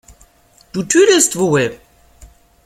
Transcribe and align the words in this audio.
Du 0.73 0.81
tüdelst 0.87 1.35
wohl! 1.37 1.79